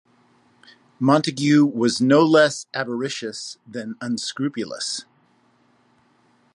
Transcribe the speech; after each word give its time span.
Montagu 0.99 1.63
was 1.71 2.01
no 2.01 2.23
less 2.23 2.65
avaricious 2.73 3.59
than 3.67 3.97
unscrupulous. 4.01 5.05